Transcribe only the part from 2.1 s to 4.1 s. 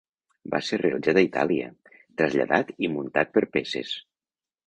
traslladat i muntat per peces.